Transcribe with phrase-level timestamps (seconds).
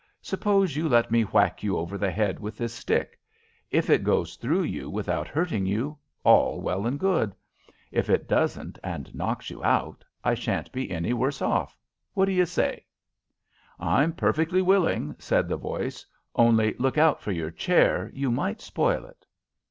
[0.23, 3.19] Suppose you let me whack you over the head with this stick?
[3.69, 7.35] If it goes through you without hurting you, all well and good.
[7.91, 11.77] If it doesn't, and knocks you out, I sha'n't be any the worse off.
[12.15, 12.83] What do you say?"
[13.79, 18.09] "I'm perfectly willing," said the voice; "only look out for your chair.
[18.11, 19.27] You might spoil it."